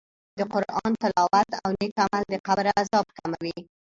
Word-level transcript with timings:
د 0.37 0.39
قرآن 0.53 0.91
تلاوت 1.01 1.49
او 1.63 1.69
نېک 1.79 1.93
عمل 2.03 2.23
د 2.31 2.35
قبر 2.47 2.65
عذاب 2.79 3.05
کموي. 3.17 3.55